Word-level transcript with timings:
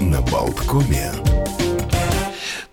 на 0.00 0.20
Болткоме. 0.22 1.12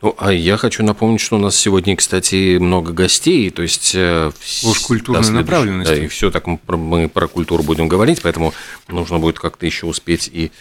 Ну, 0.01 0.15
а 0.17 0.33
я 0.33 0.57
хочу 0.57 0.83
напомнить, 0.83 1.21
что 1.21 1.35
у 1.35 1.39
нас 1.39 1.55
сегодня, 1.55 1.95
кстати, 1.95 2.57
много 2.57 2.91
гостей, 2.91 3.51
то 3.51 3.61
есть... 3.61 3.91
Э, 3.93 4.31
Уж 4.63 4.79
культурной 4.79 5.23
да, 5.23 5.31
направленности. 5.31 5.93
Да, 5.93 6.03
и 6.03 6.07
все 6.07 6.31
так 6.31 6.47
мы 6.47 7.07
про 7.07 7.27
культуру 7.27 7.61
будем 7.61 7.87
говорить, 7.87 8.21
поэтому 8.21 8.53
нужно 8.87 9.19
будет 9.19 9.37
как-то 9.37 9.65
еще 9.67 9.85
успеть 9.85 10.27
и 10.33 10.51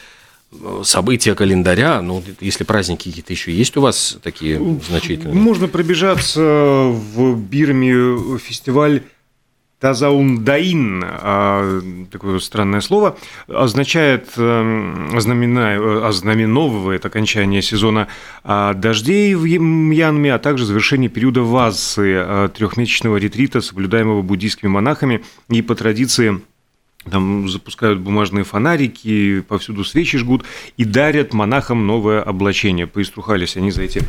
э, 0.52 0.82
события 0.84 1.34
календаря, 1.34 2.02
ну, 2.02 2.22
если 2.40 2.64
праздники 2.64 3.08
какие-то 3.08 3.32
еще 3.32 3.50
есть 3.50 3.76
у 3.78 3.80
вас 3.80 4.18
такие 4.22 4.60
значительные? 4.86 5.34
Можно 5.34 5.68
пробежаться 5.68 6.40
в 6.42 7.34
Бирме 7.36 8.38
фестиваль 8.38 9.04
Тазаундаин, 9.80 11.02
а, 11.02 11.80
такое 12.12 12.38
странное 12.38 12.82
слово, 12.82 13.16
означает, 13.48 14.28
эм, 14.36 15.16
ознаменовывает 15.16 17.06
окончание 17.06 17.62
сезона 17.62 18.08
а, 18.44 18.74
дождей 18.74 19.34
в 19.34 19.46
Мьянме, 19.46 20.34
а 20.34 20.38
также 20.38 20.66
завершение 20.66 21.08
периода 21.08 21.40
вазы 21.40 22.14
а, 22.14 22.48
трехмесячного 22.48 23.16
ретрита, 23.16 23.62
соблюдаемого 23.62 24.20
буддийскими 24.20 24.68
монахами, 24.68 25.24
и 25.48 25.62
по 25.62 25.74
традиции 25.74 26.42
там 27.10 27.48
запускают 27.48 28.00
бумажные 28.00 28.44
фонарики, 28.44 29.40
повсюду 29.48 29.84
свечи 29.84 30.18
жгут 30.18 30.44
и 30.76 30.84
дарят 30.84 31.32
монахам 31.32 31.86
новое 31.86 32.20
облачение. 32.20 32.86
Поиструхались 32.86 33.56
они 33.56 33.70
за 33.70 33.84
эти 33.84 34.02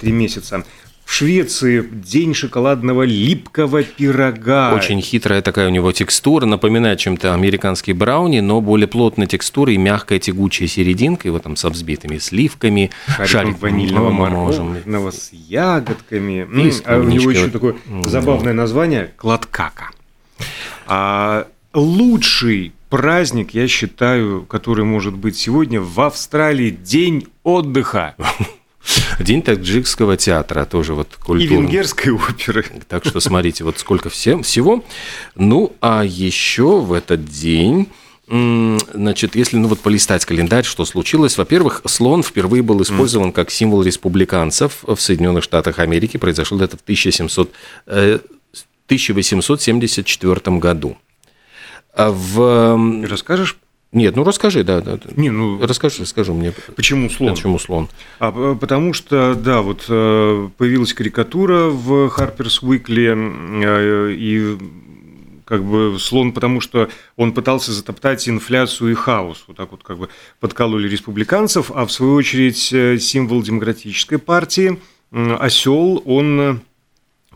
три 0.00 0.12
месяца. 0.12 0.64
В 1.12 1.14
Швеции 1.14 1.82
день 1.82 2.32
шоколадного 2.32 3.02
липкого 3.02 3.82
пирога. 3.82 4.72
Очень 4.72 5.02
хитрая 5.02 5.42
такая 5.42 5.66
у 5.66 5.70
него 5.70 5.92
текстура, 5.92 6.46
напоминает 6.46 7.00
чем-то 7.00 7.34
американский 7.34 7.92
брауни, 7.92 8.40
но 8.40 8.62
более 8.62 8.88
плотная 8.88 9.26
текстура 9.26 9.70
и 9.74 9.76
мягкая 9.76 10.18
тягучая 10.18 10.68
серединка, 10.68 11.28
его 11.28 11.38
там 11.38 11.56
со 11.56 11.68
взбитыми 11.68 12.16
сливками, 12.16 12.90
шариком, 13.04 13.26
шариком 13.26 13.60
ванильного 13.60 14.10
мороженого 14.10 15.10
с 15.10 15.28
ягодками. 15.34 16.48
И 16.66 16.72
а 16.86 16.98
у 16.98 17.02
него 17.02 17.30
еще 17.30 17.50
такое 17.50 17.76
забавное 18.06 18.54
название– 18.54 19.12
кладкака. 19.18 19.90
А 20.86 21.46
лучший 21.74 22.72
праздник, 22.88 23.50
я 23.50 23.68
считаю, 23.68 24.46
который 24.46 24.86
может 24.86 25.12
быть 25.12 25.36
сегодня 25.36 25.78
в 25.78 26.00
Австралии– 26.00 26.70
день 26.82 27.26
отдыха. 27.42 28.14
День 29.22 29.42
таджикского 29.42 30.16
театра 30.16 30.64
тоже 30.64 30.94
вот 30.94 31.16
культурный. 31.16 31.44
И 31.44 31.48
венгерской 31.48 32.12
оперы. 32.12 32.64
Так 32.88 33.04
что 33.04 33.20
смотрите, 33.20 33.64
вот 33.64 33.78
сколько 33.78 34.10
всем, 34.10 34.42
всего. 34.42 34.84
Ну, 35.34 35.74
а 35.80 36.04
еще 36.04 36.80
в 36.80 36.92
этот 36.92 37.24
день... 37.24 37.88
Значит, 38.28 39.34
если 39.34 39.58
ну 39.58 39.68
вот 39.68 39.80
полистать 39.80 40.24
календарь, 40.24 40.64
что 40.64 40.86
случилось? 40.86 41.36
Во-первых, 41.36 41.82
слон 41.84 42.22
впервые 42.22 42.62
был 42.62 42.80
использован 42.80 43.30
как 43.30 43.50
символ 43.50 43.82
республиканцев 43.82 44.84
в 44.84 44.96
Соединенных 44.96 45.44
Штатах 45.44 45.80
Америки. 45.80 46.16
Произошло 46.16 46.62
это 46.62 46.78
в 46.78 46.80
1700, 46.80 47.52
1874 47.84 50.40
э, 50.44 50.58
году. 50.58 50.96
А 51.94 52.10
в... 52.10 53.06
Расскажешь 53.06 53.58
нет, 53.92 54.16
ну 54.16 54.24
расскажи, 54.24 54.64
да, 54.64 54.80
да. 54.80 54.98
Не, 55.16 55.28
ну 55.28 55.60
расскажи, 55.60 56.06
скажи 56.06 56.32
мне. 56.32 56.54
Почему 56.74 57.10
слон? 57.10 57.34
Почему 57.34 57.58
слон? 57.58 57.88
А, 58.18 58.54
потому 58.54 58.94
что, 58.94 59.34
да, 59.34 59.60
вот 59.60 59.84
э, 59.86 60.48
появилась 60.56 60.94
карикатура 60.94 61.66
в 61.66 62.06
Harper's 62.06 62.62
Weekly 62.62 63.62
э, 63.62 64.12
и 64.14 64.58
как 65.44 65.62
бы 65.62 65.98
слон, 65.98 66.32
потому 66.32 66.62
что 66.62 66.88
он 67.16 67.32
пытался 67.32 67.72
затоптать 67.72 68.26
инфляцию 68.30 68.92
и 68.92 68.94
хаос. 68.94 69.44
Вот 69.46 69.58
так 69.58 69.70
вот 69.72 69.82
как 69.82 69.98
бы 69.98 70.08
подкололи 70.40 70.88
республиканцев, 70.88 71.70
а 71.70 71.84
в 71.84 71.92
свою 71.92 72.14
очередь 72.14 72.72
э, 72.72 72.96
символ 72.98 73.42
демократической 73.42 74.16
партии 74.16 74.80
осел, 75.10 76.02
он 76.06 76.62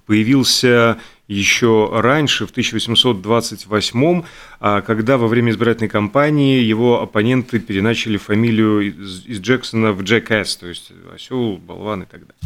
появился 0.07 0.99
еще 1.29 1.91
раньше, 1.93 2.47
в 2.47 2.51
1828, 2.51 4.23
а, 4.61 4.81
когда 4.81 5.19
во 5.19 5.27
время 5.27 5.51
избирательной 5.51 5.89
кампании 5.89 6.61
его 6.61 7.03
оппоненты 7.03 7.59
переначали 7.59 8.17
фамилию 8.17 8.95
из 8.95 9.41
Джексона 9.41 9.91
в 9.93 10.03
Джекс, 10.03 10.57
то 10.57 10.69
есть 10.69 10.93
осел, 11.13 11.57
болван 11.57 12.05
и 12.05 12.07
так 12.07 12.21
далее. 12.21 12.37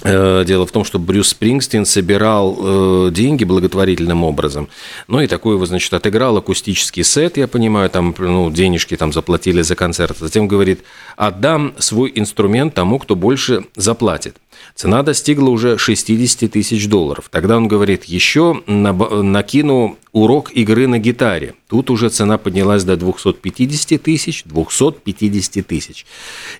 дело 0.04 0.66
в 0.66 0.70
том, 0.70 0.84
что 0.84 0.98
Брюс 0.98 1.28
Спрингстин 1.28 1.86
собирал 1.86 2.56
э, 2.58 3.10
деньги 3.10 3.44
благотворительным 3.44 4.22
образом. 4.22 4.68
Ну 5.08 5.20
и 5.20 5.26
такой 5.26 5.54
его, 5.54 5.64
значит, 5.64 5.92
отыграл 5.94 6.36
акустический 6.36 7.02
сет, 7.04 7.36
я 7.36 7.48
понимаю, 7.48 7.88
там, 7.88 8.14
ну, 8.18 8.50
денежки 8.50 8.96
там 8.96 9.12
заплатили 9.12 9.62
за 9.62 9.74
концерт. 9.76 10.16
Затем 10.18 10.46
говорит, 10.46 10.82
отдам 11.16 11.74
свой 11.78 12.12
инструмент 12.14 12.74
тому, 12.74 12.98
кто 12.98 13.16
больше 13.16 13.64
заплатит. 13.76 14.36
Цена 14.74 15.02
достигла 15.02 15.48
уже 15.48 15.78
60 15.78 16.50
тысяч 16.50 16.88
долларов. 16.88 17.28
Тогда 17.30 17.56
он 17.56 17.68
говорит, 17.68 18.04
еще 18.04 18.62
накину 18.66 19.98
урок 20.14 20.52
игры 20.52 20.86
на 20.86 20.98
гитаре. 20.98 21.54
Тут 21.68 21.90
уже 21.90 22.08
цена 22.08 22.38
поднялась 22.38 22.84
до 22.84 22.96
250 22.96 24.00
тысяч, 24.00 24.44
250 24.44 25.66
тысяч. 25.66 26.06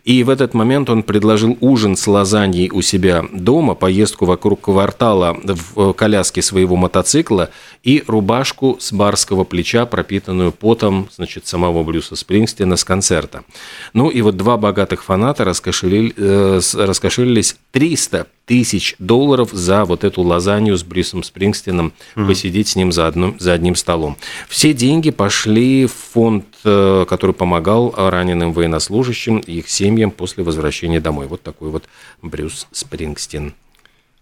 И 0.04 0.24
в 0.24 0.28
этот 0.28 0.54
момент 0.54 0.90
он 0.90 1.04
предложил 1.04 1.56
ужин 1.60 1.96
с 1.96 2.06
лазаньей 2.08 2.68
у 2.70 2.82
себя 2.82 3.24
дома, 3.32 3.76
поездку 3.76 4.26
вокруг 4.26 4.62
квартала 4.62 5.38
в 5.44 5.92
коляске 5.92 6.42
своего 6.42 6.74
мотоцикла 6.74 7.50
и 7.84 8.02
рубашку 8.08 8.76
с 8.80 8.92
барского 8.92 9.44
плеча, 9.44 9.86
пропитанную 9.86 10.50
потом, 10.50 11.08
значит, 11.14 11.46
самого 11.46 11.84
Брюса 11.84 12.16
Спрингстина 12.16 12.74
с 12.76 12.82
концерта. 12.82 13.44
Ну 13.92 14.10
и 14.10 14.20
вот 14.20 14.36
два 14.36 14.56
богатых 14.56 15.04
фаната 15.04 15.44
раскошелили, 15.44 16.12
э, 16.16 16.60
раскошелились 16.74 17.56
300 17.70 18.26
тысяч 18.46 18.94
долларов 18.98 19.50
за 19.52 19.84
вот 19.84 20.04
эту 20.04 20.22
лазанью 20.22 20.76
с 20.76 20.82
Брюсом 20.82 21.22
Спрингстином, 21.22 21.92
mm-hmm. 22.14 22.26
посидеть 22.26 22.68
с 22.68 22.76
ним 22.76 22.92
за, 22.92 23.06
одном, 23.06 23.36
за 23.44 23.52
одним 23.52 23.76
столом. 23.76 24.16
Все 24.48 24.72
деньги 24.72 25.10
пошли 25.10 25.86
в 25.86 25.92
фонд, 25.92 26.44
э, 26.64 27.04
который 27.08 27.32
помогал 27.34 27.94
раненым 27.96 28.52
военнослужащим 28.52 29.38
и 29.38 29.58
их 29.58 29.68
семьям 29.68 30.10
после 30.10 30.42
возвращения 30.42 31.00
домой. 31.00 31.26
Вот 31.28 31.42
такой 31.42 31.70
вот 31.70 31.84
Брюс 32.22 32.66
Спрингстин. 32.72 33.54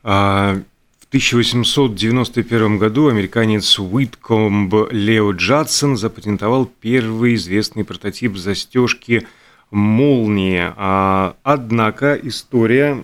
А, 0.03 0.61
в 1.01 1.07
1891 1.09 2.79
году 2.79 3.09
американец 3.09 3.79
Уиткомб 3.79 4.91
Лео 4.91 5.33
Джадсон 5.33 5.97
запатентовал 5.97 6.67
первый 6.67 7.37
известный 7.37 7.85
прототип 7.85 8.37
застежки– 8.37 9.27
молнии. 9.73 10.71
А, 10.77 11.35
однако 11.43 12.15
история 12.23 13.03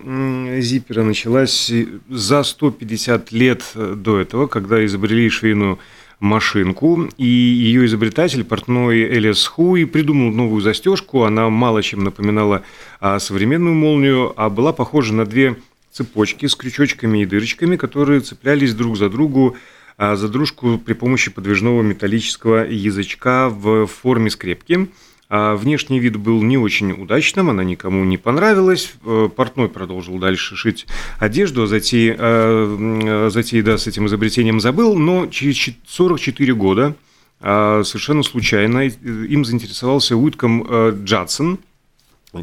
зиппера 0.61 1.03
началась 1.03 1.73
за 2.09 2.43
150 2.43 3.33
лет 3.33 3.65
до 3.75 4.21
этого, 4.21 4.47
когда 4.47 4.85
изобрели 4.85 5.29
швейную 5.31 5.79
машинку, 6.21 7.09
и 7.17 7.27
ее 7.27 7.87
изобретатель, 7.87 8.45
портной 8.45 9.01
Элис 9.01 9.47
Хуи, 9.47 9.85
придумал 9.85 10.33
новую 10.33 10.61
застежку. 10.61 11.25
Она 11.25 11.49
мало 11.49 11.83
чем 11.83 12.05
напоминала 12.05 12.63
а, 13.01 13.19
современную 13.19 13.75
молнию, 13.75 14.33
а 14.37 14.51
была 14.51 14.73
похожа 14.73 15.15
на 15.15 15.25
две 15.27 15.57
цепочки 15.93 16.47
с 16.47 16.55
крючочками 16.55 17.23
и 17.23 17.27
дырочками, 17.27 17.77
которые 17.77 18.21
цеплялись 18.21 18.75
друг 18.75 18.97
за 18.97 19.09
другу 19.09 19.57
а, 19.97 20.17
за 20.17 20.29
дружку 20.29 20.79
при 20.79 20.95
помощи 20.95 21.31
подвижного 21.31 21.83
металлического 21.83 22.67
язычка 22.67 23.49
в 23.49 23.87
форме 23.87 24.31
скрепки– 24.31 24.89
внешний 25.31 25.99
вид 25.99 26.17
был 26.17 26.43
не 26.43 26.57
очень 26.57 26.93
удачным, 26.93 27.51
она 27.51 27.63
никому 27.63 28.05
не 28.05 28.17
понравилась. 28.17 28.95
Э, 29.05 29.29
портной 29.35 29.69
продолжил 29.69 30.19
дальше 30.19 30.57
шить 30.57 30.87
одежду, 31.19 31.65
а 31.65 31.67
затей, 31.67 32.15
э, 32.17 33.29
затей 33.31 33.61
да, 33.63 33.77
с 33.77 33.87
этим 33.87 34.07
изобретением 34.07 34.59
забыл, 34.61 34.97
но 34.97 35.27
через 35.27 35.75
44 35.87 36.55
года 36.55 36.95
а, 37.41 37.83
совершенно 37.85 38.23
случайно 38.23 38.89
им 38.89 39.45
заинтересовался 39.45 40.17
Уитком 40.17 40.67
э, 40.69 40.99
Джадсон, 41.05 41.59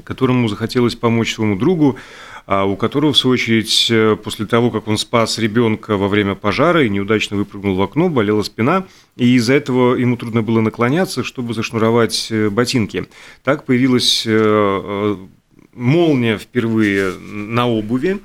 которому 0.04 0.48
захотелось 0.48 0.96
помочь 0.96 1.34
своему 1.34 1.58
другу 1.58 1.98
а 2.35 2.35
у 2.48 2.76
которого, 2.76 3.14
в 3.14 3.18
свою 3.18 3.34
очередь, 3.34 3.88
э, 3.90 4.16
после 4.24 4.46
того, 4.46 4.70
как 4.70 4.88
он 4.88 4.98
спас 4.98 5.40
ребенка 5.40 5.98
во 5.98 6.08
время 6.08 6.36
пожара 6.36 6.86
и 6.86 6.90
неудачно 6.90 7.38
выпрыгнул 7.38 7.76
в 7.76 7.82
окно, 7.82 8.08
болела 8.08 8.44
спина, 8.44 8.86
и 9.18 9.36
из-за 9.36 9.54
этого 9.54 9.96
ему 9.96 10.16
трудно 10.16 10.44
было 10.44 10.62
наклоняться, 10.62 11.24
чтобы 11.24 11.56
зашнуровать 11.56 12.28
э, 12.30 12.50
ботинки. 12.50 13.06
Так 13.44 13.66
появилась 13.66 14.24
э, 14.28 15.16
молния 15.74 16.38
впервые 16.38 17.14
на 17.18 17.68
обуви, 17.68 18.20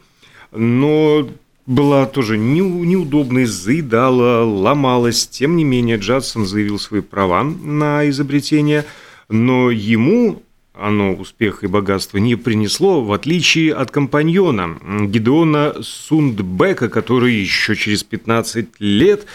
но 0.53 1.29
была 1.65 2.05
тоже 2.05 2.37
неудобной, 2.37 3.47
заедала, 3.47 4.45
ломалась. 4.45 5.27
Тем 5.29 5.57
не 5.57 5.65
менее, 5.65 5.97
Джадсон 5.97 6.45
заявил 6.45 6.79
свои 6.79 7.01
права 7.01 7.43
на 7.43 8.09
изобретение, 8.09 8.85
но 9.29 9.71
ему 9.71 10.43
оно 10.75 11.15
успеха 11.15 11.67
и 11.67 11.69
богатства 11.69 12.19
не 12.19 12.37
принесло, 12.37 13.03
в 13.03 13.13
отличие 13.13 13.75
от 13.75 13.91
компаньона 13.91 14.79
Гидеона 15.07 15.75
Сундбека, 15.83 16.89
который 16.89 17.35
еще 17.35 17.75
через 17.75 18.05
15 18.05 18.69
лет 18.79 19.27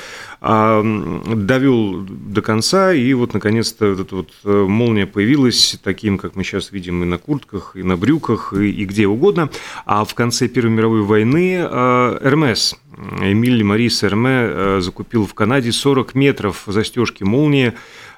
а, 0.41 0.81
довел 0.83 2.01
до 2.03 2.41
конца, 2.41 2.93
и 2.93 3.13
вот 3.13 3.33
наконец-то 3.33 3.85
эта 3.85 4.15
вот 4.15 4.31
э, 4.43 4.65
молния 4.67 5.05
появилась 5.05 5.79
таким, 5.83 6.17
как 6.17 6.35
мы 6.35 6.43
сейчас 6.43 6.71
видим 6.71 7.03
и 7.03 7.05
на 7.05 7.17
куртках, 7.17 7.75
и 7.75 7.83
на 7.83 7.97
брюках, 7.97 8.53
и, 8.53 8.69
и 8.69 8.85
где 8.85 9.07
угодно. 9.07 9.49
А 9.85 10.05
в 10.05 10.13
конце 10.13 10.47
Первой 10.47 10.71
мировой 10.71 11.01
войны 11.01 11.57
а, 11.59 12.17
Эрмес, 12.21 12.75
Эмиль 13.21 13.63
Марис 13.63 14.03
Эрме 14.03 14.29
э, 14.29 14.79
закупил 14.81 15.25
в 15.25 15.33
Канаде 15.33 15.71
40 15.71 16.15
метров 16.15 16.63
застежки 16.67 17.23
молнии, 17.23 17.73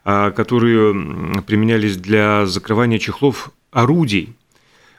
которые 0.08 1.42
применялись 1.42 1.98
для 1.98 2.46
закрывания 2.46 2.98
чехлов 2.98 3.52
орудий 3.72 4.34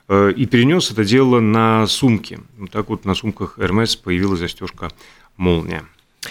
э, 0.08 0.34
и 0.37 0.44
перенес 0.44 0.90
это 0.90 1.02
дело 1.02 1.40
на 1.40 1.87
сумки. 1.87 2.40
Вот 2.58 2.70
так 2.70 2.90
вот 2.90 3.06
на 3.06 3.14
сумках 3.14 3.58
Hermes 3.58 3.99
появилась 3.99 4.40
застежка 4.40 4.90
молния. 5.38 5.87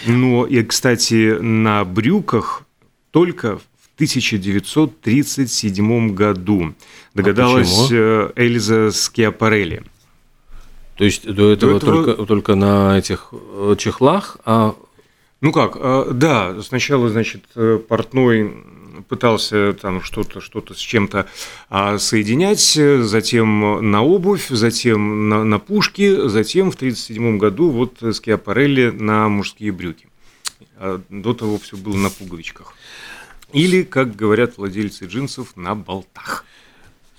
Но 0.06 0.46
и, 0.46 0.62
кстати, 0.62 1.36
на 1.40 1.84
брюках 1.84 2.62
только 3.10 3.58
в 3.58 3.62
1937 3.96 6.14
году 6.14 6.74
догадалась 7.14 7.90
а 7.90 8.32
Эльза 8.36 8.92
Скиапарелли. 8.92 9.82
То 10.96 11.04
есть 11.04 11.26
до 11.26 11.50
этого, 11.50 11.72
до 11.72 11.78
этого... 11.78 12.04
Только, 12.04 12.26
только 12.26 12.54
на 12.54 12.96
этих 12.96 13.32
э, 13.32 13.74
чехлах, 13.76 14.36
а 14.44 14.76
ну 15.40 15.52
как, 15.52 15.76
а, 15.76 16.10
да, 16.12 16.60
сначала, 16.62 17.08
значит, 17.08 17.44
э, 17.54 17.78
портной 17.86 18.64
пытался 19.08 19.72
там 19.74 20.02
что-то 20.02 20.40
что 20.40 20.62
с 20.72 20.78
чем-то 20.78 21.26
а, 21.68 21.98
соединять, 21.98 22.60
затем 22.60 23.90
на 23.90 24.02
обувь, 24.02 24.48
затем 24.48 25.28
на, 25.28 25.44
на 25.44 25.58
пушки, 25.58 26.28
затем 26.28 26.70
в 26.70 26.74
1937 26.74 27.38
году 27.38 27.70
вот 27.70 28.02
Скиапарелли 28.14 28.90
на 28.90 29.28
мужские 29.28 29.72
брюки. 29.72 30.08
А 30.76 31.00
до 31.08 31.34
того 31.34 31.58
все 31.58 31.76
было 31.76 31.96
на 31.96 32.10
пуговичках. 32.10 32.74
Или, 33.52 33.82
как 33.82 34.14
говорят 34.14 34.58
владельцы 34.58 35.06
джинсов, 35.06 35.56
на 35.56 35.74
болтах. 35.74 36.44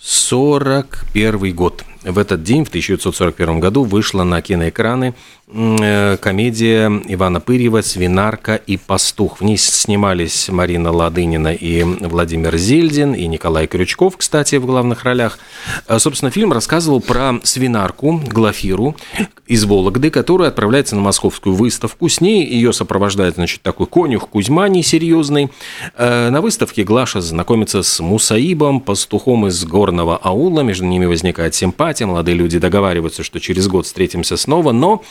41 0.02 1.54
год. 1.54 1.84
В 2.04 2.18
этот 2.18 2.42
день, 2.42 2.64
в 2.64 2.70
1941 2.70 3.60
году, 3.60 3.84
вышла 3.84 4.24
на 4.24 4.42
киноэкраны 4.42 5.14
Э, 5.52 6.18
комедия 6.18 6.92
Ивана 7.08 7.40
Пырьева 7.40 7.82
«Свинарка 7.82 8.54
и 8.54 8.78
пастух». 8.78 9.40
В 9.40 9.44
ней 9.44 9.58
снимались 9.58 10.48
Марина 10.50 10.92
Ладынина 10.92 11.56
и 11.56 11.82
Владимир 11.82 12.56
Зельдин, 12.56 13.14
и 13.14 13.26
Николай 13.26 13.66
Крючков, 13.66 14.16
кстати, 14.18 14.58
в 14.58 14.68
главных 14.68 15.06
ролях. 15.06 15.40
Э, 15.88 15.98
собственно, 15.98 16.30
фильм 16.30 16.54
рассказывал 16.54 17.02
про 17.02 17.40
свинарку 17.42 18.22
Глафиру 18.28 18.96
из 19.48 19.66
Вологды, 19.66 20.12
которая 20.12 20.50
отправляется 20.50 20.96
на 20.96 21.02
московскую 21.02 21.56
выставку. 21.56 22.08
С 22.10 22.22
ней 22.22 22.46
ее 22.46 22.72
сопровождает, 22.72 23.34
значит, 23.34 23.64
такой 23.64 23.88
конюх 23.88 24.30
Кузьма 24.30 24.70
несерьезный. 24.70 25.50
Э, 25.98 26.30
на 26.30 26.42
выставке 26.42 26.84
Глаша 26.84 27.22
знакомится 27.22 27.82
с 27.82 28.00
Мусаибом, 28.00 28.82
пастухом 28.82 29.48
из 29.48 29.66
горного 29.90 30.18
аула. 30.18 30.62
Между 30.62 30.86
ними 30.86 31.06
возникает 31.06 31.56
симпатия. 31.56 32.06
Молодые 32.06 32.36
люди 32.36 32.60
договариваются, 32.60 33.24
что 33.24 33.40
через 33.40 33.68
год 33.68 33.86
встретимся 33.88 34.38
снова, 34.38 34.72
но 34.72 35.04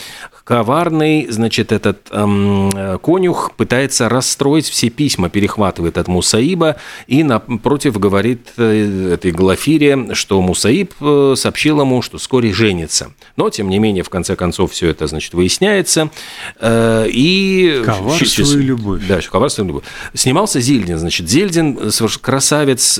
коварный, 0.45 1.27
значит, 1.31 1.73
этот 1.73 2.07
эм, 2.13 2.71
конюх 3.03 3.53
пытается 3.57 4.09
расстроить 4.09 4.69
все 4.69 4.89
письма, 4.89 5.31
перехватывает 5.31 5.99
от 5.99 6.07
Мусаиба 6.07 6.77
и 7.09 7.25
напротив 7.25 7.99
говорит 7.99 8.53
э, 8.57 9.15
этой 9.15 9.33
Глафире, 9.33 10.15
что 10.15 10.41
Мусаиб 10.41 10.95
э, 11.01 11.35
сообщил 11.37 11.81
ему, 11.81 12.01
что 12.01 12.19
вскоре 12.19 12.53
женится. 12.53 13.13
Но, 13.37 13.51
тем 13.51 13.69
не 13.69 13.79
менее, 13.81 14.05
в 14.05 14.11
конце 14.11 14.37
концов, 14.37 14.73
все 14.73 14.89
это, 14.89 15.09
значит, 15.09 15.35
выясняется. 15.35 16.11
Э, 16.61 17.07
и... 17.09 17.83
Коварство 17.85 18.43
и 18.43 18.63
любовь. 18.63 19.03
Да, 19.09 19.21
коварство 19.31 19.63
и 19.63 19.67
любовь. 19.67 19.85
Снимался 20.15 20.61
Зельдин, 20.61 20.99
значит, 20.99 21.29
Зельдин 21.29 21.91
красавец, 22.23 22.99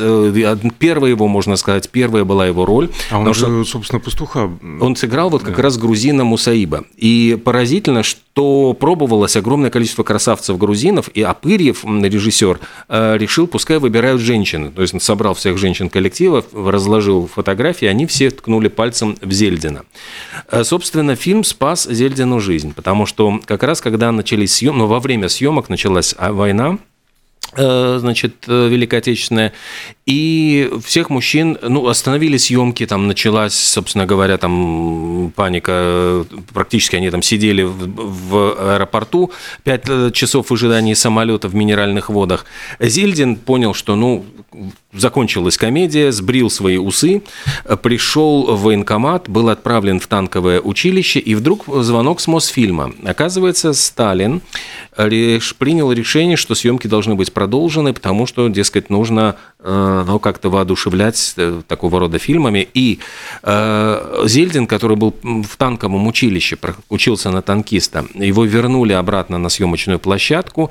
первая 0.79 1.11
его, 1.11 1.29
можно 1.29 1.57
сказать, 1.57 1.68
первая 1.91 2.25
была 2.25 2.47
его 2.47 2.65
роль. 2.65 2.91
А 3.11 3.19
он 3.19 3.35
же, 3.35 3.65
собственно, 3.65 4.01
пастуха. 4.01 4.51
Он 4.81 4.97
сыграл 4.97 5.31
вот 5.31 5.43
как 5.43 5.57
да. 5.57 5.63
раз 5.63 5.79
грузина 5.79 6.25
Мусаиба. 6.25 6.85
И 6.97 7.39
поразительно, 7.45 8.03
что 8.03 8.77
пробовалось 8.79 9.37
огромное 9.37 9.71
количество 9.71 10.03
красавцев-грузинов, 10.03 11.09
и 11.09 11.23
Апырьев, 11.23 11.85
режиссер, 11.85 12.61
э, 12.89 13.17
решил, 13.19 13.47
пускай 13.47 13.79
выбирают 13.79 14.21
женщины. 14.21 14.71
То 14.71 14.83
есть 14.83 14.95
он 14.95 15.01
собрал 15.01 15.35
всех 15.35 15.59
женщин 15.59 15.89
коллектива, 15.89 16.45
разложил 16.53 17.27
фотографии, 17.27 17.87
они 17.87 18.07
все 18.07 18.31
ткнули 18.31 18.69
пальцем 18.69 19.17
в 19.21 19.33
Зельдина. 19.33 19.83
Э, 20.51 20.65
собственно, 20.65 21.17
фильм 21.17 21.45
спас 21.45 21.87
Зельдину 21.91 22.41
жизнь, 22.41 22.73
потому 22.75 23.07
что 23.07 23.41
как 23.45 23.63
раз 23.63 23.81
когда 23.81 24.13
начались 24.13 24.55
съемки, 24.55 24.79
ну, 24.79 24.87
во 24.87 25.01
время 25.01 25.29
съемок 25.29 25.69
началась 25.69 26.15
а, 26.19 26.33
война, 26.33 26.79
значит, 27.57 28.45
э, 28.47 28.69
Великая 28.69 28.99
Отечественная, 28.99 29.53
и 30.07 30.71
всех 30.85 31.11
мужчин, 31.11 31.59
ну, 31.63 31.89
остановили 31.89 32.37
съемки, 32.37 32.87
там 32.87 33.09
началась, 33.09 33.55
собственно 33.55 34.07
говоря, 34.07 34.37
там 34.37 35.33
паника, 35.35 36.27
практически 36.53 36.97
они 36.97 37.11
там 37.11 37.23
сидели 37.23 37.63
в, 37.63 37.89
в 38.29 38.75
аэропорту, 38.75 39.33
пять 39.65 39.85
э, 39.89 40.11
часов 40.13 40.51
в 40.51 40.53
ожидании 40.53 40.95
самолета 40.95 41.49
в 41.49 41.55
минеральных 41.55 42.11
водах. 42.11 42.45
Зильдин 42.81 43.37
понял, 43.37 43.75
что, 43.75 43.97
ну, 43.97 44.25
закончилась 44.93 45.57
комедия, 45.57 46.13
сбрил 46.13 46.51
свои 46.51 46.79
усы, 46.79 47.23
пришел 47.83 48.55
в 48.55 48.63
военкомат, 48.63 49.29
был 49.29 49.49
отправлен 49.51 50.01
в 50.01 50.07
танковое 50.07 50.61
училище, 50.61 51.21
и 51.21 51.35
вдруг 51.35 51.65
звонок 51.67 52.21
с 52.21 52.27
Мосфильма. 52.27 52.93
Оказывается, 53.05 53.73
Сталин 53.75 54.41
принял 54.97 55.93
решение, 55.93 56.37
что 56.37 56.55
съемки 56.55 56.87
должны 56.87 57.15
быть 57.15 57.33
продолжены, 57.33 57.93
потому 57.93 58.27
что, 58.27 58.49
дескать, 58.49 58.91
нужно 58.91 59.37
ну, 59.61 60.21
как-то 60.21 60.51
воодушевлять 60.51 61.35
э, 61.37 61.63
такого 61.67 61.99
рода 61.99 62.19
фильмами. 62.19 62.69
И 62.75 63.01
э, 63.43 64.23
Зельдин, 64.27 64.69
который 64.69 64.97
был 64.97 65.15
в 65.23 65.57
танковом 65.57 66.07
училище, 66.07 66.57
учился 66.89 67.31
на 67.31 67.43
танкиста, 67.43 68.07
его 68.15 68.45
вернули 68.45 68.93
обратно 68.93 69.39
на 69.39 69.49
съемочную 69.49 69.99
площадку. 69.99 70.71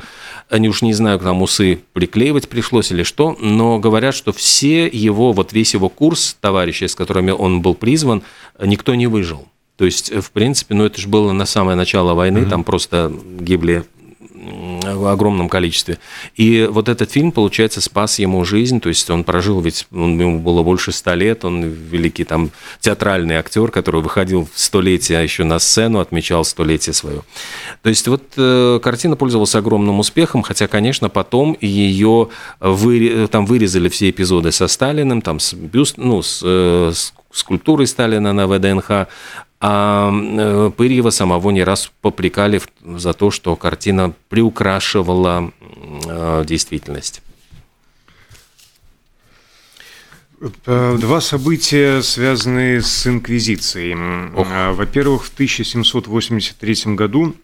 Они 0.49 0.69
уж 0.69 0.81
не 0.81 0.93
знаю, 0.93 1.19
там 1.19 1.41
усы 1.41 1.79
приклеивать 1.91 2.47
пришлось 2.47 2.91
или 2.91 3.03
что, 3.03 3.35
но 3.41 3.77
говорят, 3.77 4.15
что 4.15 4.31
все 4.31 4.87
его, 4.87 5.33
вот 5.33 5.51
весь 5.51 5.73
его 5.73 5.89
курс 5.89 6.37
товарищей, 6.39 6.87
с 6.87 6.95
которыми 6.95 7.31
он 7.31 7.61
был 7.61 7.75
призван, 7.75 8.23
никто 8.63 8.95
не 8.95 9.07
выжил. 9.07 9.47
То 9.75 9.85
есть, 9.85 10.11
в 10.11 10.31
принципе, 10.31 10.73
ну 10.73 10.85
это 10.85 10.99
же 10.99 11.07
было 11.07 11.33
на 11.33 11.45
самое 11.45 11.75
начало 11.75 12.13
войны, 12.13 12.39
mm-hmm. 12.39 12.49
там 12.49 12.63
просто 12.63 13.11
гибли 13.39 13.83
в 14.95 15.07
огромном 15.07 15.49
количестве. 15.49 15.97
И 16.35 16.67
вот 16.69 16.89
этот 16.89 17.11
фильм, 17.11 17.31
получается, 17.31 17.81
спас 17.81 18.19
ему 18.19 18.43
жизнь, 18.45 18.79
то 18.79 18.89
есть 18.89 19.09
он 19.09 19.23
прожил, 19.23 19.61
ведь 19.61 19.87
он, 19.91 20.19
ему 20.19 20.39
было 20.39 20.63
больше 20.63 20.91
ста 20.91 21.15
лет, 21.15 21.45
он 21.45 21.63
великий 21.63 22.23
там 22.23 22.51
театральный 22.79 23.35
актер, 23.35 23.71
который 23.71 24.01
выходил 24.01 24.47
в 24.53 24.59
столетие 24.59 25.21
еще 25.23 25.43
на 25.43 25.59
сцену, 25.59 25.99
отмечал 25.99 26.45
столетие 26.45 26.93
свое. 26.93 27.21
То 27.81 27.89
есть 27.89 28.07
вот 28.07 28.23
э, 28.37 28.79
картина 28.81 29.15
пользовалась 29.15 29.55
огромным 29.55 29.99
успехом, 29.99 30.41
хотя, 30.43 30.67
конечно, 30.67 31.09
потом 31.09 31.57
ее 31.59 32.29
вы, 32.59 33.27
там 33.31 33.45
вырезали 33.45 33.89
все 33.89 34.09
эпизоды 34.09 34.51
со 34.51 34.67
Сталиным, 34.67 35.21
там 35.21 35.39
с 35.39 35.53
бюст, 35.53 35.97
ну, 35.97 36.21
с, 36.21 36.41
э, 36.43 36.91
с 36.93 37.13
скульптурой 37.31 37.87
Сталина 37.87 38.33
на 38.33 38.47
ВДНХ, 38.47 39.07
а 39.59 40.11
э, 40.11 40.71
Пырьева 40.75 41.09
самого 41.09 41.49
не 41.49 41.63
раз 41.63 41.91
попрекали 42.01 42.61
за 42.83 43.13
то, 43.13 43.31
что 43.31 43.55
картина 43.55 44.13
приукрашивала 44.29 45.51
э, 46.05 46.43
действительность. 46.45 47.21
Э, 50.65 50.97
два 50.99 51.21
события, 51.21 52.03
связанные 52.03 52.83
с 52.83 53.07
инквизицией. 53.07 53.95
Во-первых, 54.73 55.25
в 55.25 55.33
1783 55.33 56.93
году 56.93 57.35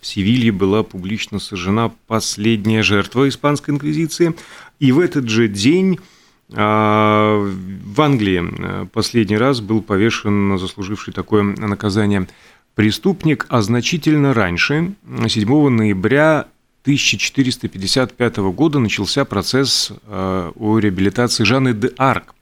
в 0.00 0.06
Севилье 0.06 0.50
была 0.50 0.82
публично 0.82 1.38
сожжена 1.38 1.92
последняя 2.08 2.82
жертва 2.82 3.28
испанской 3.28 3.72
инквизиции, 3.72 4.34
и 4.80 4.90
в 4.90 4.98
этот 4.98 5.28
же 5.28 5.46
день 5.46 6.00
в 6.48 8.00
Англии 8.00 8.42
э, 8.42 8.86
последний 8.92 9.36
раз 9.36 9.60
был 9.60 9.82
повешен 9.82 10.56
заслуживший 10.58 11.12
такое 11.12 11.42
наказание 11.42 12.28
преступник, 12.76 13.46
а 13.48 13.62
значительно 13.62 14.32
раньше, 14.32 14.92
7 15.28 15.68
ноября 15.70 16.46
1455 16.82 18.36
года, 18.36 18.78
начался 18.78 19.24
процесс 19.24 19.90
э, 20.06 20.52
о 20.54 20.78
реабилитации 20.78 21.42
Жанны 21.42 21.72
де 21.74 21.90
Арк. 21.96 22.35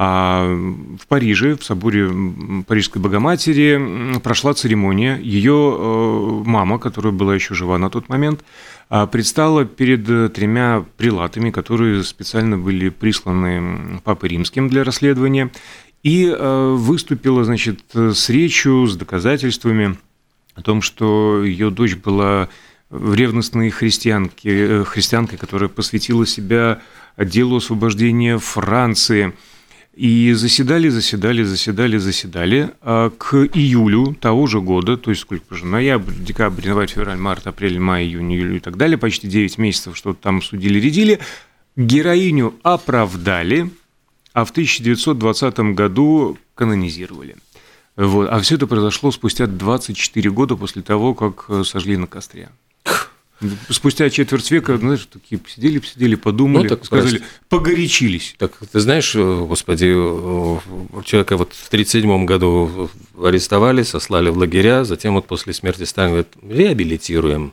А 0.00 0.44
в 1.00 1.08
Париже, 1.08 1.56
в 1.56 1.64
соборе 1.64 2.08
Парижской 2.68 3.02
Богоматери, 3.02 4.20
прошла 4.20 4.54
церемония. 4.54 5.18
Ее 5.20 5.76
э, 5.76 6.42
мама, 6.46 6.78
которая 6.78 7.12
была 7.12 7.34
еще 7.34 7.54
жива 7.54 7.78
на 7.78 7.90
тот 7.90 8.08
момент, 8.08 8.44
а, 8.90 9.08
предстала 9.08 9.64
перед 9.64 10.32
тремя 10.34 10.84
прилатами, 10.96 11.50
которые 11.50 12.04
специально 12.04 12.56
были 12.56 12.90
присланы 12.90 14.00
Папой 14.04 14.28
Римским 14.28 14.68
для 14.68 14.84
расследования, 14.84 15.50
и 16.04 16.26
э, 16.26 16.74
выступила, 16.76 17.42
значит, 17.42 17.80
с 17.92 18.28
речью, 18.28 18.86
с 18.86 18.96
доказательствами 18.96 19.98
о 20.54 20.62
том, 20.62 20.80
что 20.80 21.42
ее 21.42 21.70
дочь 21.70 21.96
была 21.96 22.48
ревностной 22.92 23.70
христианки, 23.70 24.48
э, 24.48 24.84
христианкой, 24.84 25.38
которая 25.38 25.68
посвятила 25.68 26.24
себя 26.24 26.82
делу 27.18 27.56
освобождения 27.56 28.38
Франции. 28.38 29.34
И 29.98 30.32
заседали, 30.34 30.90
заседали, 30.90 31.42
заседали, 31.42 31.96
заседали. 31.96 32.70
А 32.82 33.10
к 33.10 33.34
июлю 33.34 34.14
того 34.20 34.46
же 34.46 34.60
года, 34.60 34.96
то 34.96 35.10
есть 35.10 35.22
сколько 35.22 35.56
же, 35.56 35.66
ноябрь, 35.66 36.14
декабрь, 36.14 36.68
январь, 36.68 36.88
февраль, 36.88 37.18
март, 37.18 37.48
апрель, 37.48 37.80
май, 37.80 38.04
июнь, 38.04 38.32
июль 38.32 38.56
и 38.58 38.60
так 38.60 38.76
далее, 38.76 38.96
почти 38.96 39.26
9 39.26 39.58
месяцев 39.58 39.96
что-то 39.96 40.22
там 40.22 40.40
судили-редили, 40.40 41.18
героиню 41.74 42.54
оправдали, 42.62 43.70
а 44.34 44.44
в 44.44 44.52
1920 44.52 45.58
году 45.74 46.38
канонизировали. 46.54 47.34
Вот. 47.96 48.28
А 48.30 48.38
все 48.38 48.54
это 48.54 48.68
произошло 48.68 49.10
спустя 49.10 49.48
24 49.48 50.30
года 50.30 50.54
после 50.54 50.82
того, 50.82 51.14
как 51.14 51.46
э, 51.48 51.64
сожгли 51.64 51.96
на 51.96 52.06
костре. 52.06 52.50
Спустя 53.70 54.10
четверть 54.10 54.50
века, 54.50 54.76
знаешь, 54.78 55.06
такие 55.10 55.38
посидели, 55.38 55.78
посидели, 55.78 56.16
подумали, 56.16 56.64
ну, 56.64 56.68
так 56.68 56.84
сказали, 56.84 57.18
прости. 57.18 57.26
погорячились. 57.48 58.34
Так 58.36 58.52
ты 58.72 58.80
знаешь, 58.80 59.14
э, 59.14 59.44
господи, 59.48 59.86
э, 59.86 60.58
человека 61.04 61.36
вот 61.36 61.52
в 61.52 61.68
1937 61.68 62.24
году 62.24 62.90
арестовали, 63.22 63.84
сослали 63.84 64.30
в 64.30 64.36
лагеря, 64.36 64.84
затем 64.84 65.14
вот 65.14 65.26
после 65.26 65.52
смерти 65.52 65.84
Сталина 65.84 66.10
говорят, 66.10 66.28
реабилитируем. 66.42 67.52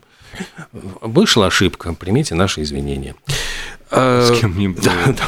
Вышла 0.72 1.48
ошибка, 1.48 1.94
примите 1.94 2.36
наши 2.36 2.64
извинения. 2.64 3.16
С 3.92 4.40
кем 4.40 4.58
не 4.58 4.70
было. 4.70 4.84
Да, 4.86 5.14
да. 5.14 5.28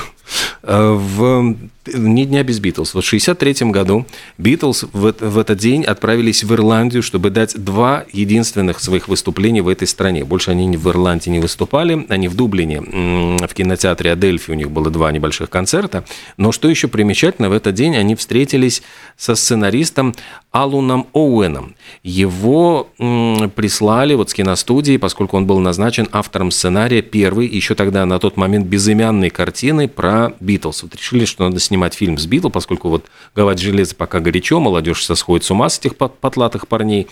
В 0.68 1.56
ни 1.94 2.26
дня 2.26 2.44
без 2.44 2.60
Битлз. 2.60 2.94
Вот 2.94 3.04
в 3.04 3.08
1963 3.08 3.72
году 3.72 4.06
Битлз 4.38 4.84
в, 4.92 5.14
в 5.20 5.38
этот 5.38 5.58
день 5.58 5.84
отправились 5.84 6.44
в 6.44 6.54
Ирландию, 6.54 7.04
чтобы 7.04 7.30
дать 7.30 7.58
два 7.58 8.06
единственных 8.12 8.80
своих 8.80 9.08
выступления 9.08 9.62
в 9.62 9.68
этой 9.68 9.88
стране. 9.88 10.26
Больше 10.26 10.52
они 10.52 10.76
в 10.78 10.90
Ирландии 10.90 11.30
не 11.30 11.40
выступали, 11.40 12.06
они 12.10 12.28
в 12.28 12.36
Дублине, 12.36 12.82
в 12.82 13.54
кинотеатре 13.54 14.12
Адельфи 14.12 14.52
у 14.52 14.54
них 14.54 14.72
было 14.72 14.90
два 14.90 15.12
небольших 15.12 15.50
концерта. 15.50 16.04
Но 16.38 16.52
что 16.52 16.70
еще 16.70 16.88
примечательно, 16.88 17.50
в 17.50 17.54
этот 17.54 17.74
день 17.76 17.96
они 17.96 18.16
встретились 18.16 18.84
со 19.16 19.36
сценаристом 19.36 20.16
Алуном 20.52 21.08
Оуэном. 21.14 21.76
Его 22.04 22.90
прислали 22.98 24.16
вот 24.16 24.30
с 24.30 24.34
киностудии, 24.34 24.98
поскольку 24.98 25.38
он 25.38 25.46
был 25.46 25.60
назначен 25.60 26.08
автором 26.12 26.52
сценария 26.52 27.02
первой, 27.02 27.48
еще 27.48 27.76
тогда 27.76 28.06
на 28.06 28.20
тот 28.20 28.38
момент 28.38 28.66
безымянной 28.66 29.30
картины 29.30 29.88
про 29.88 30.34
Битлз. 30.40 30.57
Вот 30.66 30.96
решили, 30.96 31.26
что 31.26 31.44
надо 31.44 31.60
снимать 31.60 31.94
фильм 31.94 32.18
с 32.18 32.26
Битл, 32.26 32.50
поскольку 32.50 32.90
вот 32.90 33.06
«Говать 33.36 33.60
железо» 33.60 33.96
пока 33.96 34.20
горячо, 34.20 34.60
молодежь 34.60 35.00
все 35.00 35.16
сходит 35.16 35.44
с 35.44 35.52
ума 35.52 35.68
с 35.70 35.80
этих 35.80 35.96
потлатых 35.96 36.68
парней. 36.68 37.08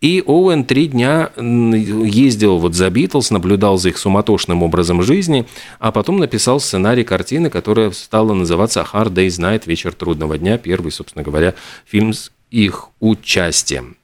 И 0.00 0.22
Оуэн 0.26 0.64
три 0.64 0.86
дня 0.86 1.30
ездил 1.36 2.58
вот 2.58 2.74
за 2.74 2.88
Битлз, 2.88 3.30
наблюдал 3.30 3.78
за 3.78 3.90
их 3.90 3.98
суматошным 3.98 4.62
образом 4.62 5.02
жизни, 5.02 5.46
а 5.78 5.92
потом 5.92 6.18
написал 6.18 6.60
сценарий 6.60 7.04
картины, 7.04 7.50
которая 7.50 7.90
стала 7.90 8.32
называться 8.32 8.86
«Hard 8.90 9.12
Day's 9.12 9.38
Night», 9.38 9.64
«Вечер 9.66 9.92
трудного 9.92 10.38
дня», 10.38 10.56
первый, 10.56 10.92
собственно 10.92 11.22
говоря, 11.22 11.54
фильм 11.84 12.12
с 12.12 12.32
их 12.50 12.88
участием 13.00 13.97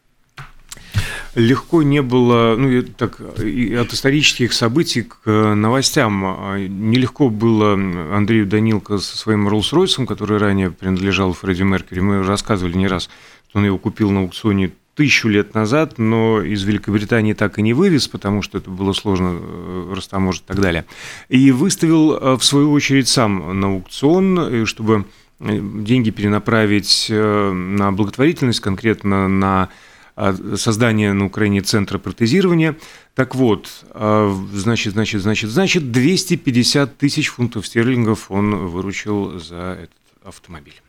легко 1.34 1.82
не 1.82 2.02
было, 2.02 2.56
ну, 2.56 2.82
так, 2.82 3.20
от 3.20 3.92
исторических 3.92 4.52
событий 4.52 5.02
к 5.02 5.18
э, 5.24 5.54
новостям, 5.54 6.24
а, 6.24 6.58
нелегко 6.58 7.28
было 7.28 7.74
Андрею 7.74 8.46
Данилко 8.46 8.98
со 8.98 9.16
своим 9.16 9.48
Роллс-Ройсом, 9.48 10.06
который 10.06 10.38
ранее 10.38 10.70
принадлежал 10.70 11.32
Фредди 11.32 11.62
Меркьюри, 11.62 12.00
мы 12.00 12.22
рассказывали 12.22 12.76
не 12.76 12.86
раз, 12.86 13.08
что 13.48 13.58
он 13.58 13.64
его 13.64 13.78
купил 13.78 14.10
на 14.10 14.20
аукционе 14.20 14.72
тысячу 14.94 15.28
лет 15.28 15.54
назад, 15.54 15.98
но 15.98 16.40
из 16.40 16.62
Великобритании 16.62 17.32
так 17.32 17.58
и 17.58 17.62
не 17.62 17.74
вывез, 17.74 18.06
потому 18.06 18.42
что 18.42 18.58
это 18.58 18.70
было 18.70 18.92
сложно 18.92 19.38
э, 19.40 19.92
растаможить 19.96 20.42
и 20.42 20.46
так 20.46 20.60
далее. 20.60 20.84
И 21.28 21.50
выставил, 21.50 22.14
э, 22.14 22.36
в 22.36 22.44
свою 22.44 22.70
очередь, 22.70 23.08
сам 23.08 23.58
на 23.58 23.68
аукцион, 23.68 24.66
чтобы 24.66 25.04
деньги 25.40 26.10
перенаправить 26.10 27.08
на 27.10 27.90
благотворительность, 27.90 28.60
конкретно 28.60 29.26
на 29.26 29.68
а, 30.16 30.34
создания 30.56 31.12
на 31.12 31.26
Украине 31.26 31.60
центра 31.60 31.98
протезирования. 31.98 32.76
Так 33.14 33.34
вот, 33.34 33.84
а, 33.90 34.32
значит, 34.52 34.92
значит, 34.92 35.22
значит, 35.22 35.50
значит, 35.50 35.90
250 35.90 36.96
тысяч 36.96 37.28
фунтов 37.28 37.66
стерлингов 37.66 38.30
он 38.30 38.66
выручил 38.66 39.38
за 39.38 39.78
этот 39.82 39.90
автомобиль. 40.24 40.80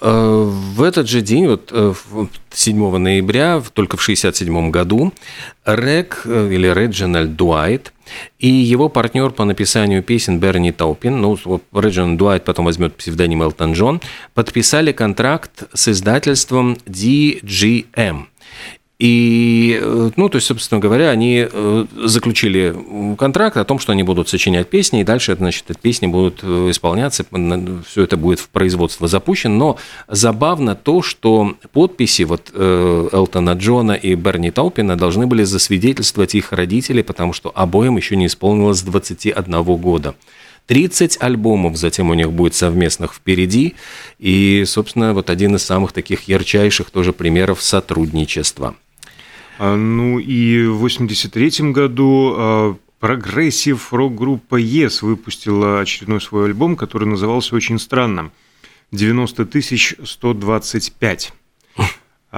Э, 0.00 0.42
в 0.46 0.82
этот 0.82 1.08
же 1.08 1.22
день, 1.22 1.46
вот 1.46 1.72
7 2.50 2.94
э, 2.94 2.98
ноября, 2.98 3.62
только 3.72 3.96
в 3.96 4.02
1967 4.02 4.70
году, 4.70 5.12
Рек 5.64 6.22
э, 6.24 6.50
или 6.52 6.68
Реджинальд 6.68 7.36
Дуайт 7.36 7.92
и 8.38 8.48
его 8.48 8.88
партнер 8.88 9.30
по 9.30 9.44
написанию 9.44 10.02
песен 10.02 10.38
Берни 10.38 10.72
Таупин, 10.72 11.20
ну, 11.20 11.38
Реджинальд 11.72 12.18
Дуайт 12.18 12.44
потом 12.44 12.66
возьмет 12.66 12.94
псевдоним 12.94 13.42
Элтон 13.42 13.72
Джон, 13.72 14.00
подписали 14.34 14.92
контракт 14.92 15.64
с 15.72 15.88
издательством 15.88 16.76
DGM– 16.86 18.26
и, 18.98 19.78
э, 19.78 20.10
ну, 20.16 20.28
то 20.30 20.36
есть, 20.36 20.46
собственно 20.46 20.80
говоря, 20.80 21.10
они 21.10 21.46
э, 21.50 21.86
заключили 22.02 22.74
контракт 23.18 23.58
о 23.58 23.64
том, 23.64 23.78
что 23.78 23.92
они 23.92 24.02
будут 24.02 24.30
сочинять 24.30 24.70
песни, 24.70 25.02
и 25.02 25.04
дальше, 25.04 25.36
значит, 25.36 25.70
эти 25.70 25.78
песни 25.78 26.06
будут 26.06 26.40
э, 26.42 26.70
исполняться, 26.70 27.26
все 27.86 28.02
это 28.02 28.16
будет 28.16 28.40
в 28.40 28.48
производство 28.48 29.06
запущено. 29.06 29.54
Но 29.54 29.78
забавно 30.08 30.74
то, 30.74 31.02
что 31.02 31.56
подписи 31.72 32.22
вот 32.22 32.50
Элтона 32.54 33.52
Джона 33.52 33.92
и 33.92 34.14
Берни 34.14 34.50
Таупина 34.50 34.96
должны 34.96 35.26
были 35.26 35.44
засвидетельствовать 35.44 36.34
их 36.34 36.52
родители, 36.52 37.02
потому 37.02 37.34
что 37.34 37.52
обоим 37.54 37.98
еще 37.98 38.16
не 38.16 38.26
исполнилось 38.26 38.80
21 38.80 39.62
года. 39.76 40.14
30 40.66 41.18
альбомов 41.20 41.76
затем 41.76 42.10
у 42.10 42.14
них 42.14 42.32
будет 42.32 42.54
совместных 42.54 43.12
впереди. 43.12 43.74
И, 44.18 44.64
собственно, 44.66 45.12
вот 45.12 45.28
один 45.28 45.56
из 45.56 45.62
самых 45.62 45.92
таких 45.92 46.28
ярчайших 46.28 46.90
тоже 46.90 47.12
примеров 47.12 47.62
сотрудничества. 47.62 48.74
А, 49.58 49.76
ну 49.76 50.18
и 50.18 50.66
в 50.66 50.76
1983 50.76 51.72
году 51.72 52.34
а, 52.36 52.76
прогрессив 53.00 53.92
рок-группа 53.92 54.60
Yes 54.60 55.04
выпустила 55.04 55.80
очередной 55.80 56.20
свой 56.20 56.46
альбом, 56.46 56.76
который 56.76 57.08
назывался 57.08 57.54
очень 57.54 57.78
странно 57.78 58.30
«90 58.92 59.48
125». 60.02 61.32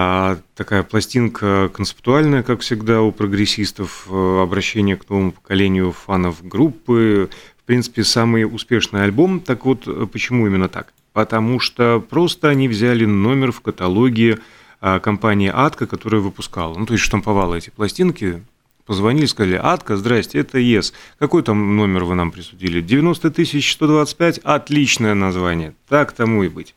А 0.00 0.38
такая 0.54 0.84
пластинка 0.84 1.70
концептуальная, 1.74 2.44
как 2.44 2.60
всегда, 2.60 3.02
у 3.02 3.10
прогрессистов, 3.10 4.06
э, 4.08 4.40
обращение 4.42 4.96
к 4.96 5.08
новому 5.08 5.32
поколению 5.32 5.90
фанов 5.90 6.46
группы. 6.46 7.30
В 7.56 7.64
принципе, 7.64 8.04
самый 8.04 8.44
успешный 8.44 9.02
альбом. 9.02 9.40
Так 9.40 9.64
вот, 9.64 9.88
э, 9.88 10.06
почему 10.06 10.46
именно 10.46 10.68
так? 10.68 10.92
Потому 11.12 11.58
что 11.58 12.04
просто 12.08 12.48
они 12.48 12.68
взяли 12.68 13.06
номер 13.06 13.50
в 13.50 13.60
каталоге 13.60 14.38
а, 14.80 15.00
компания 15.00 15.52
«Атка», 15.54 15.86
которая 15.86 16.20
выпускала, 16.20 16.74
ну, 16.78 16.86
то 16.86 16.92
есть 16.92 17.04
штамповала 17.04 17.54
эти 17.54 17.70
пластинки, 17.70 18.42
позвонили, 18.86 19.26
сказали, 19.26 19.60
«Атка, 19.62 19.96
здрасте, 19.96 20.38
это 20.38 20.58
ЕС. 20.58 20.92
Какой 21.18 21.42
там 21.42 21.76
номер 21.76 22.04
вы 22.04 22.14
нам 22.14 22.30
присудили? 22.30 22.80
90 22.80 23.30
125? 23.60 24.38
Отличное 24.38 25.14
название. 25.14 25.74
Так 25.88 26.12
тому 26.12 26.42
и 26.44 26.48
быть». 26.48 26.74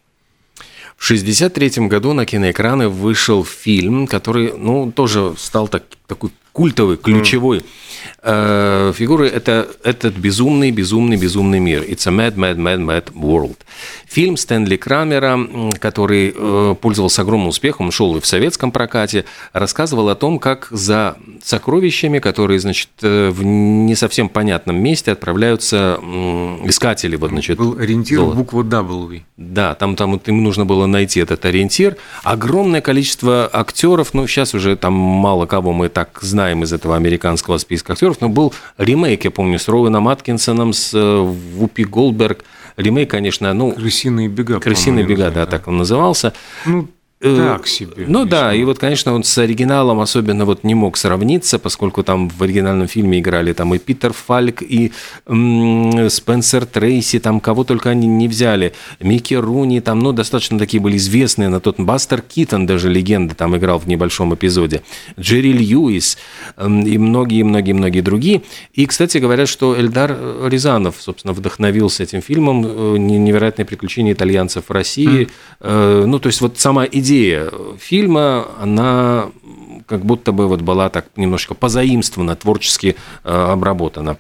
В 0.98 1.04
1963 1.04 1.88
году 1.88 2.14
на 2.14 2.28
киноэкраны 2.28 2.88
вышел 2.88 3.44
фильм, 3.44 4.06
который, 4.06 4.54
ну, 4.56 4.92
тоже 4.92 5.34
стал 5.38 5.68
так, 5.68 5.84
такой 6.12 6.32
культовый, 6.52 6.98
ключевой. 6.98 7.60
Mm 7.60 7.66
э, 8.22 8.94
фигуры 8.96 9.28
это 9.28 9.68
этот 9.84 10.16
безумный, 10.16 10.72
безумный, 10.72 11.18
безумный 11.18 11.60
мир. 11.60 11.84
It's 11.84 12.08
a 12.08 12.12
mad, 12.12 12.36
mad, 12.36 12.58
mad, 12.58 12.80
mad 12.80 13.14
world. 13.14 13.58
Фильм 14.08 14.38
Стэнли 14.38 14.76
Крамера, 14.76 15.40
который 15.80 16.34
э, 16.36 16.76
пользовался 16.82 17.22
огромным 17.22 17.50
успехом, 17.50 17.92
шел 17.92 18.18
и 18.18 18.20
в 18.20 18.26
советском 18.26 18.72
прокате, 18.72 19.26
рассказывал 19.54 20.10
о 20.10 20.16
том, 20.16 20.40
как 20.40 20.68
за 20.72 21.18
сокровищами, 21.44 22.20
которые, 22.20 22.60
значит, 22.60 22.90
э, 23.02 23.30
в 23.30 23.44
не 23.44 23.96
совсем 23.96 24.30
понятном 24.30 24.82
месте 24.82 25.12
отправляются 25.12 26.00
искатели. 26.66 27.16
Вот, 27.16 27.30
значит, 27.30 27.58
Был 27.58 27.78
ориентир 27.80 28.20
золота. 28.20 28.38
буква 28.38 28.64
W. 28.64 29.22
Да, 29.38 29.76
там, 29.76 29.96
там 29.96 30.12
вот 30.12 30.28
им 30.28 30.44
нужно 30.44 30.66
было 30.66 30.86
найти 30.86 31.20
этот 31.20 31.46
ориентир. 31.46 31.98
Огромное 32.24 32.82
количество 32.82 33.50
актеров, 33.52 34.14
ну, 34.14 34.28
сейчас 34.28 34.54
уже 34.54 34.76
там 34.76 34.94
мало 34.94 35.46
кого 35.46 35.74
мы 35.74 35.90
так 35.90 36.01
знаем 36.22 36.64
из 36.64 36.74
этого 36.74 36.96
американского 36.96 37.58
списка 37.58 37.94
актеров, 37.94 38.22
но 38.22 38.30
был 38.30 38.54
ремейк, 38.78 39.26
я 39.26 39.32
помню, 39.32 39.60
с 39.60 39.68
Роуэном 39.68 40.08
Аткинсоном, 40.08 40.74
с 40.74 40.94
э, 40.94 41.20
Вупи 41.20 41.84
Голдберг, 41.84 42.44
ремейк, 42.78 43.10
конечно, 43.10 43.54
ну... 43.54 43.72
«Крысиные 43.74 44.28
бега», 44.28 44.60
«Крысиные 44.60 45.06
бега», 45.06 45.30
да, 45.30 45.46
да, 45.46 45.46
так 45.46 45.68
он 45.68 45.78
назывался. 45.78 46.34
Ну, 46.66 46.88
так 47.22 47.68
себе. 47.68 48.06
Ну 48.08 48.26
да, 48.26 48.54
и 48.54 48.64
вот, 48.64 48.80
конечно, 48.80 49.14
он 49.14 49.24
с 49.24 49.38
оригиналом 49.38 50.00
особенно 50.00 50.46
вот 50.46 50.64
не 50.64 50.74
мог 50.74 50.98
сравниться, 50.98 51.60
поскольку 51.60 52.04
там 52.04 52.30
в 52.30 52.42
оригинальном 52.42 52.88
фильме 52.88 53.20
играли 53.20 53.54
там 53.54 53.74
и 53.76 53.78
Питер 53.78 54.14
Фальк, 54.14 54.62
и 54.62 54.92
м- 55.28 56.10
Спенсер 56.10 56.66
Трейси, 56.66 57.20
там 57.20 57.40
кого 57.40 57.64
только 57.64 57.90
они 57.90 58.08
не 58.08 58.28
взяли, 58.28 58.74
Микки 59.00 59.36
Руни, 59.36 59.82
там, 59.82 60.00
ну, 60.00 60.14
достаточно 60.14 60.58
такие 60.58 60.82
были 60.82 60.98
известные 60.98 61.50
на 61.50 61.60
тот 61.60 61.80
Бастер 61.80 62.22
Китон, 62.22 62.66
даже 62.66 62.90
легенда, 62.90 63.36
там 63.36 63.56
играл 63.56 63.78
в 63.78 63.88
небольшом 63.88 64.34
эпизоде, 64.34 64.82
Джерри 65.20 65.54
Льюис 65.54 66.18
и 66.58 66.98
многие-многие-многие 66.98 68.02
другие. 68.02 68.42
И, 68.74 68.86
кстати, 68.86 69.20
говорят, 69.20 69.48
что 69.48 69.80
Эльдар 69.80 70.18
Рязанов, 70.48 70.96
собственно, 71.00 71.34
вдохновился 71.34 72.04
этим 72.04 72.22
фильмом 72.22 72.66
э, 72.66 72.98
«Невероятные 72.98 73.66
приключения 73.66 74.14
итальянцев 74.14 74.66
в 74.70 74.72
России». 74.72 75.30
Mm. 75.60 76.06
Ну, 76.06 76.20
то 76.20 76.28
есть 76.28 76.42
вот 76.42 76.60
сама 76.60 76.86
идея 76.86 77.11
идея 77.12 77.52
фильма, 77.78 78.48
она 78.60 79.32
как 79.86 80.06
будто 80.06 80.32
бы 80.32 80.48
вот 80.48 80.62
была 80.62 80.90
так 80.90 81.06
немножко 81.18 81.54
позаимствована, 81.54 82.36
творчески 82.36 82.96
э, 83.24 83.30
обработана. 83.30 84.18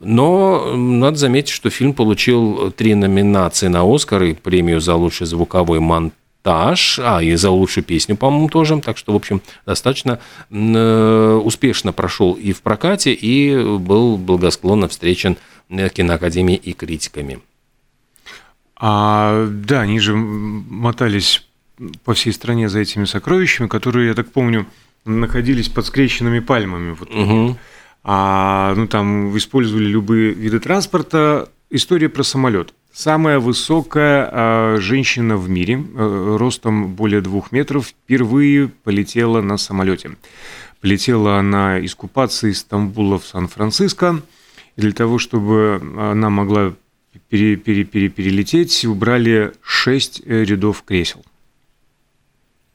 Но 0.00 0.76
надо 0.76 1.16
заметить, 1.16 1.50
что 1.50 1.70
фильм 1.70 1.94
получил 1.94 2.70
три 2.72 2.94
номинации 2.94 3.68
на 3.68 3.82
Оскар 3.82 4.22
и 4.24 4.34
премию 4.34 4.80
за 4.80 4.94
лучший 4.96 5.26
звуковой 5.26 5.80
монтаж, 5.80 7.00
а 7.02 7.22
и 7.22 7.34
за 7.36 7.50
лучшую 7.50 7.84
песню, 7.84 8.16
по-моему, 8.16 8.48
тоже. 8.48 8.78
Так 8.80 8.98
что, 8.98 9.12
в 9.12 9.16
общем, 9.16 9.40
достаточно 9.64 10.18
э, 10.50 11.40
успешно 11.42 11.92
прошел 11.92 12.34
и 12.34 12.52
в 12.52 12.60
прокате, 12.60 13.14
и 13.14 13.56
был 13.78 14.18
благосклонно 14.18 14.88
встречен 14.88 15.38
киноакадемией 15.70 16.60
и 16.62 16.74
критиками. 16.74 17.38
А, 18.76 19.46
да, 19.48 19.80
они 19.80 19.98
же 20.00 20.14
мотались 20.14 21.46
по 22.04 22.14
всей 22.14 22.32
стране 22.32 22.68
за 22.68 22.80
этими 22.80 23.04
сокровищами, 23.04 23.68
которые, 23.68 24.08
я 24.08 24.14
так 24.14 24.30
помню, 24.30 24.66
находились 25.04 25.68
под 25.68 25.86
скрещенными 25.86 26.40
пальмами. 26.40 26.92
Вот. 26.98 27.10
Угу. 27.10 27.58
А 28.04 28.74
ну 28.76 28.86
там 28.86 29.36
использовали 29.36 29.84
любые 29.84 30.32
виды 30.32 30.60
транспорта. 30.60 31.48
История 31.70 32.08
про 32.08 32.22
самолет. 32.22 32.74
Самая 32.92 33.40
высокая 33.40 34.28
а, 34.30 34.76
женщина 34.78 35.36
в 35.36 35.48
мире, 35.48 35.82
а, 35.96 36.36
ростом 36.38 36.94
более 36.94 37.20
двух 37.20 37.50
метров, 37.50 37.88
впервые 37.88 38.68
полетела 38.68 39.40
на 39.40 39.56
самолете. 39.56 40.16
Полетела 40.80 41.38
она 41.38 41.84
искупаться 41.84 42.46
из 42.46 42.60
Стамбула 42.60 43.18
в 43.18 43.26
Сан-Франциско. 43.26 44.20
И 44.76 44.80
для 44.80 44.92
того, 44.92 45.18
чтобы 45.18 45.80
она 45.96 46.30
могла 46.30 46.74
пере, 47.28 47.56
пере, 47.56 47.84
пере, 47.84 48.08
перелететь, 48.08 48.84
убрали 48.84 49.52
шесть 49.62 50.22
э, 50.24 50.44
рядов 50.44 50.82
кресел. 50.86 51.24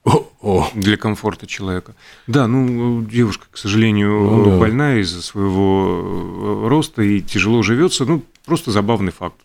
О. 0.04 0.70
для 0.74 0.98
комфорта 0.98 1.48
человека. 1.48 1.96
Да, 2.28 2.48
ну, 2.48 3.04
девушка, 3.04 3.48
к 3.52 3.58
сожалению, 3.58 4.12
ну, 4.12 4.46
да. 4.46 4.58
больная 4.58 5.00
из-за 5.00 5.22
своего 5.22 6.64
э, 6.66 6.68
роста 6.70 7.02
и 7.02 7.22
тяжело 7.22 7.62
живется. 7.62 8.06
Ну, 8.06 8.24
просто 8.46 8.72
забавный 8.72 9.12
факт. 9.12 9.36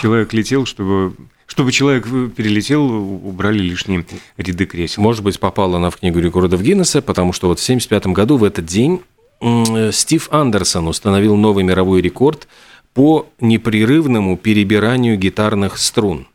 Человек 0.00 0.32
летел, 0.34 0.66
чтобы 0.66 1.14
чтобы 1.46 1.72
человек 1.72 2.04
перелетел, 2.34 2.84
убрали 2.84 3.58
лишние 3.58 4.04
ряды 4.36 4.66
кресел. 4.66 5.02
Может 5.02 5.22
быть, 5.22 5.38
попала 5.38 5.76
она 5.76 5.90
в 5.90 5.96
книгу 5.96 6.18
рекордов 6.18 6.62
Гиннесса, 6.62 7.02
потому 7.02 7.32
что 7.32 7.48
вот 7.48 7.58
в 7.58 7.62
1975 7.62 8.14
году 8.14 8.36
в 8.36 8.44
этот 8.44 8.64
день 8.64 9.00
Стив 9.92 10.28
Андерсон 10.30 10.88
установил 10.88 11.36
новый 11.36 11.64
мировой 11.64 12.00
рекорд 12.00 12.48
по 12.94 13.26
непрерывному 13.40 14.36
перебиранию 14.36 15.18
гитарных 15.18 15.78
струн. 15.78 16.26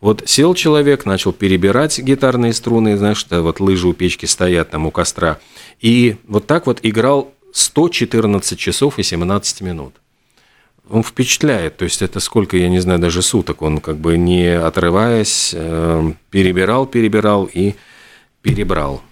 Вот 0.00 0.22
сел 0.26 0.54
человек, 0.54 1.06
начал 1.06 1.32
перебирать 1.32 1.98
гитарные 1.98 2.52
струны, 2.52 2.96
знаешь, 2.96 3.16
что 3.16 3.42
вот 3.42 3.60
лыжи 3.60 3.88
у 3.88 3.94
печки 3.94 4.26
стоят 4.26 4.70
там 4.70 4.86
у 4.86 4.90
костра, 4.90 5.38
и 5.80 6.16
вот 6.28 6.46
так 6.46 6.66
вот 6.66 6.80
играл 6.82 7.32
114 7.52 8.58
часов 8.58 8.98
и 8.98 9.02
17 9.02 9.62
минут. 9.62 9.94
Он 10.88 11.02
впечатляет, 11.02 11.78
то 11.78 11.84
есть 11.84 12.02
это 12.02 12.20
сколько, 12.20 12.56
я 12.56 12.68
не 12.68 12.78
знаю, 12.78 13.00
даже 13.00 13.22
суток 13.22 13.62
он 13.62 13.80
как 13.80 13.96
бы 13.96 14.16
не 14.16 14.46
отрываясь 14.46 15.52
э, 15.52 16.12
перебирал, 16.30 16.86
перебирал 16.86 17.48
и 17.52 17.74
перебрал. 18.42 19.02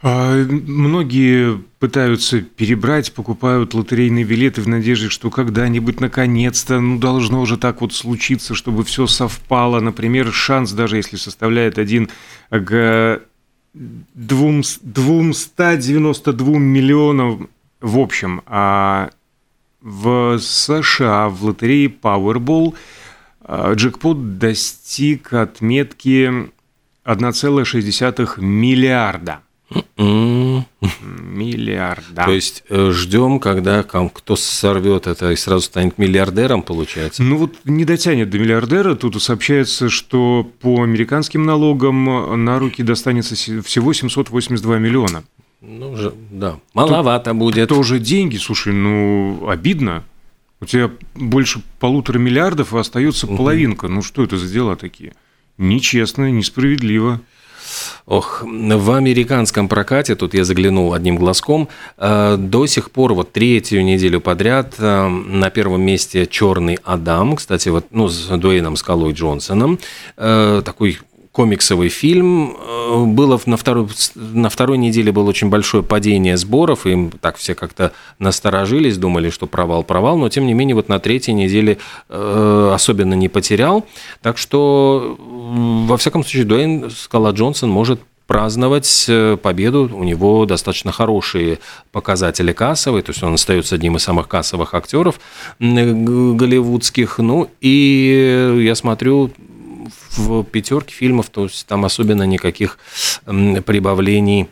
А, 0.00 0.44
многие 0.44 1.58
пытаются 1.80 2.40
перебрать, 2.40 3.12
покупают 3.12 3.74
лотерейные 3.74 4.24
билеты 4.24 4.62
в 4.62 4.68
надежде, 4.68 5.08
что 5.08 5.28
когда-нибудь 5.28 5.98
наконец-то 6.00 6.78
ну, 6.80 6.98
должно 6.98 7.40
уже 7.40 7.56
так 7.56 7.80
вот 7.80 7.92
случиться, 7.92 8.54
чтобы 8.54 8.84
все 8.84 9.08
совпало. 9.08 9.80
Например, 9.80 10.32
шанс, 10.32 10.70
даже 10.72 10.96
если 10.96 11.16
составляет 11.16 11.78
один 11.78 12.10
к 12.50 13.22
292 13.74 16.58
миллионов 16.58 17.48
в 17.80 17.98
общем. 17.98 18.42
А 18.46 19.10
в 19.80 20.38
США 20.38 21.28
в 21.28 21.44
лотерее 21.44 21.88
Powerball 21.88 22.74
а, 23.40 23.74
джекпот 23.74 24.38
достиг 24.38 25.32
отметки 25.32 26.50
1,6 27.04 28.40
миллиарда. 28.40 29.40
Миллиарда. 30.88 32.24
То 32.24 32.30
есть 32.30 32.64
э, 32.68 32.90
ждем, 32.92 33.38
когда 33.38 33.82
кто 34.08 34.34
сорвет 34.36 35.06
это 35.06 35.30
и 35.32 35.36
сразу 35.36 35.66
станет 35.66 35.98
миллиардером, 35.98 36.62
получается? 36.62 37.22
Ну 37.22 37.36
вот 37.36 37.54
не 37.64 37.84
дотянет 37.84 38.30
до 38.30 38.38
миллиардера. 38.38 38.94
Тут 38.94 39.22
сообщается, 39.22 39.90
что 39.90 40.50
по 40.60 40.82
американским 40.82 41.44
налогам 41.44 42.44
на 42.44 42.58
руки 42.58 42.82
достанется 42.82 43.34
всего 43.34 43.92
782 43.92 44.78
миллиона. 44.78 45.24
Ну, 45.60 45.96
же, 45.96 46.14
да, 46.30 46.58
маловато 46.72 47.30
Тут 47.30 47.38
будет. 47.38 47.68
Тоже 47.68 47.98
деньги, 47.98 48.36
слушай, 48.36 48.72
ну, 48.72 49.48
обидно. 49.48 50.04
У 50.60 50.66
тебя 50.66 50.90
больше 51.14 51.62
полутора 51.78 52.18
миллиардов, 52.18 52.74
а 52.74 52.80
остается 52.80 53.26
угу. 53.26 53.36
половинка. 53.36 53.88
Ну, 53.88 54.02
что 54.02 54.24
это 54.24 54.36
за 54.36 54.52
дела 54.52 54.76
такие? 54.76 55.14
Нечестно, 55.56 56.30
несправедливо. 56.30 57.20
Ох, 58.06 58.42
в 58.42 58.90
американском 58.92 59.68
прокате, 59.68 60.14
тут 60.14 60.34
я 60.34 60.44
заглянул 60.44 60.94
одним 60.94 61.16
глазком, 61.16 61.68
э, 61.96 62.36
до 62.38 62.66
сих 62.66 62.90
пор 62.90 63.14
вот 63.14 63.32
третью 63.32 63.84
неделю 63.84 64.20
подряд 64.20 64.74
э, 64.78 65.08
на 65.08 65.50
первом 65.50 65.82
месте 65.82 66.26
«Черный 66.26 66.78
Адам», 66.84 67.36
кстати, 67.36 67.68
вот, 67.68 67.86
ну, 67.90 68.08
с 68.08 68.28
Дуэйном 68.28 68.76
Скалой 68.76 69.12
Джонсоном, 69.12 69.78
э, 70.16 70.62
такой 70.64 70.98
комиксовый 71.38 71.88
фильм. 71.88 72.56
Э, 72.56 73.04
было 73.04 73.40
на 73.46 73.56
второй, 73.56 73.86
на 74.16 74.48
второй 74.48 74.76
неделе 74.76 75.12
было 75.12 75.28
очень 75.28 75.48
большое 75.48 75.84
падение 75.84 76.36
сборов, 76.36 76.84
и 76.84 77.10
так 77.20 77.36
все 77.36 77.54
как-то 77.54 77.92
насторожились, 78.18 78.96
думали, 78.98 79.30
что 79.30 79.46
провал-провал, 79.46 80.18
но 80.18 80.28
тем 80.30 80.46
не 80.46 80.54
менее 80.54 80.74
вот 80.74 80.88
на 80.88 80.98
третьей 80.98 81.34
неделе 81.34 81.78
э, 82.08 82.72
особенно 82.74 83.14
не 83.14 83.28
потерял. 83.28 83.86
Так 84.20 84.36
что, 84.36 85.16
во 85.86 85.96
всяком 85.96 86.24
случае, 86.24 86.44
Дуэйн 86.44 86.90
Скала 86.90 87.30
Джонсон 87.30 87.70
может 87.70 88.00
праздновать 88.26 89.06
э, 89.08 89.36
победу. 89.40 89.88
У 89.94 90.02
него 90.02 90.44
достаточно 90.44 90.90
хорошие 90.90 91.60
показатели 91.92 92.52
кассовые, 92.52 93.04
то 93.04 93.10
есть 93.10 93.22
он 93.22 93.34
остается 93.34 93.76
одним 93.76 93.94
из 93.94 94.02
самых 94.02 94.26
кассовых 94.26 94.74
актеров 94.74 95.20
голливудских. 95.60 97.18
Ну 97.18 97.48
и 97.60 98.60
я 98.60 98.74
смотрю, 98.74 99.30
в 100.16 100.44
пятерке 100.44 100.94
фильмов, 100.94 101.30
то 101.30 101.44
есть 101.44 101.66
там 101.66 101.84
особенно 101.84 102.24
никаких 102.24 102.78
прибавлений 103.24 104.48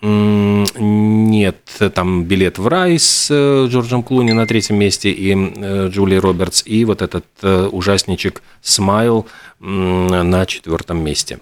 нет, 0.00 1.56
там 1.94 2.24
билет 2.24 2.58
в 2.58 2.68
рай 2.68 3.00
с 3.00 3.28
э, 3.30 3.66
Джорджем 3.68 4.04
Клуни 4.04 4.30
на 4.30 4.46
третьем 4.46 4.76
месте 4.76 5.10
и 5.10 5.34
э, 5.34 5.88
Джули 5.88 6.14
Робертс, 6.14 6.62
и 6.64 6.84
вот 6.84 7.02
этот 7.02 7.24
э, 7.42 7.68
ужасничек 7.72 8.42
Смайл 8.62 9.26
на 9.58 10.46
четвертом 10.46 11.02
месте. 11.02 11.40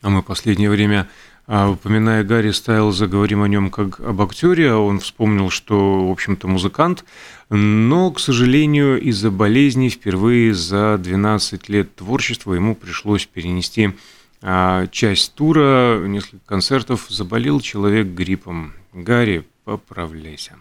А 0.00 0.08
мы 0.08 0.22
последнее 0.22 0.70
время 0.70 1.08
упоминая 1.48 2.24
Гарри 2.24 2.50
Стайлза, 2.50 3.06
говорим 3.06 3.42
о 3.42 3.48
нем 3.48 3.70
как 3.70 4.00
об 4.00 4.20
актере. 4.20 4.74
Он 4.74 5.00
вспомнил, 5.00 5.48
что, 5.48 6.06
в 6.06 6.12
общем-то, 6.12 6.46
музыкант, 6.46 7.06
но, 7.48 8.10
к 8.10 8.20
сожалению, 8.20 9.00
из-за 9.00 9.30
болезни 9.30 9.88
впервые 9.88 10.52
за 10.52 10.98
12 10.98 11.70
лет 11.70 11.94
творчества 11.94 12.52
ему 12.52 12.74
пришлось 12.74 13.24
перенести 13.24 13.94
а, 14.42 14.86
часть 14.88 15.34
тура, 15.34 15.98
несколько 16.06 16.44
концертов. 16.44 17.06
Заболел 17.08 17.60
человек 17.60 18.08
гриппом. 18.08 18.74
Гарри, 18.92 19.46
поправляйся. 19.64 20.56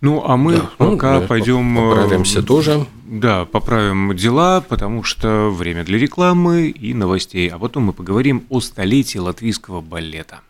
Ну, 0.00 0.22
а 0.24 0.36
мы 0.36 0.52
да, 0.56 0.70
ну, 0.78 0.92
пока 0.92 1.20
ну, 1.20 1.26
пойдем... 1.26 1.74
Поправимся 1.74 2.42
тоже. 2.42 2.86
Да, 3.04 3.46
поправим 3.46 4.14
дела, 4.14 4.60
потому 4.60 5.02
что 5.02 5.50
время 5.50 5.82
для 5.84 5.98
рекламы 5.98 6.68
и 6.68 6.94
новостей. 6.94 7.48
А 7.48 7.58
потом 7.58 7.84
мы 7.84 7.92
поговорим 7.92 8.44
о 8.48 8.60
столетии 8.60 9.18
латвийского 9.18 9.80
балета. 9.80 10.40